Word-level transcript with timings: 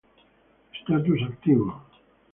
Estatus: 0.73 1.21
Activo. 1.29 1.69